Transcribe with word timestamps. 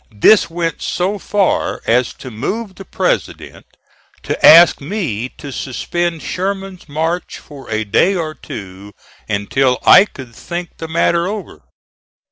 This 0.15 0.49
went 0.49 0.81
so 0.81 1.19
far 1.19 1.83
as 1.85 2.11
to 2.13 2.31
move 2.31 2.73
the 2.73 2.85
President 2.85 3.67
to 4.23 4.43
ask 4.43 4.81
me 4.81 5.29
to 5.37 5.51
suspend 5.51 6.23
Sherman's 6.23 6.89
march 6.89 7.37
for 7.37 7.69
a 7.69 7.83
day 7.83 8.15
or 8.15 8.33
two 8.33 8.93
until 9.29 9.77
I 9.85 10.05
could 10.05 10.33
think 10.33 10.77
the 10.79 10.87
matter 10.87 11.27
over. 11.27 11.61